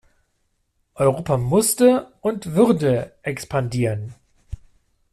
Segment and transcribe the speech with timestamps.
[0.95, 4.15] Europa musste und würde expandieren.